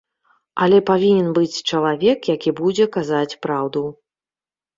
[0.65, 3.85] Але павінен быць чалавек, які будзе казаць праўду.